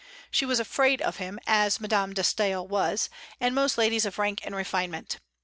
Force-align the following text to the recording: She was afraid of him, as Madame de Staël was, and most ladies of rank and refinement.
She 0.31 0.47
was 0.47 0.59
afraid 0.59 0.99
of 1.03 1.17
him, 1.17 1.39
as 1.45 1.79
Madame 1.79 2.15
de 2.15 2.23
Staël 2.23 2.67
was, 2.67 3.07
and 3.39 3.53
most 3.53 3.77
ladies 3.77 4.03
of 4.07 4.17
rank 4.17 4.41
and 4.43 4.55
refinement. 4.55 5.19